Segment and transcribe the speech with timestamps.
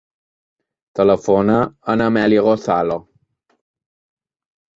[0.99, 1.57] Telefona
[1.93, 2.97] a l'Amèlia Gozalo.